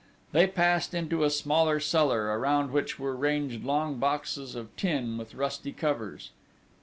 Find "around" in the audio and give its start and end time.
2.39-2.71